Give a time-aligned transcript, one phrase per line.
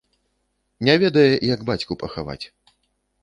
[0.87, 2.41] Не ведае, як бацьку пахаваць.